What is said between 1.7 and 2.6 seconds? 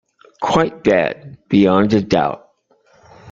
a doubt.